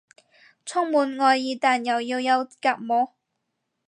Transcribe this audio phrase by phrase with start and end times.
[0.65, 3.11] 充滿愛意但又要有隔膜